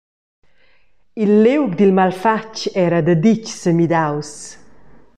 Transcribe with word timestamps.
Il 1.23 1.31
liug 1.43 1.71
dil 1.77 1.93
malfatg 1.97 2.57
era 2.85 2.99
daditg 3.05 3.43
semidaus. 3.61 4.31